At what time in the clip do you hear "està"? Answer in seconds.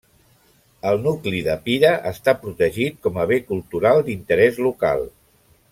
2.13-2.35